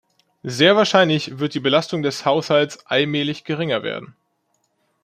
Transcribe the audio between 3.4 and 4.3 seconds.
geringer werden.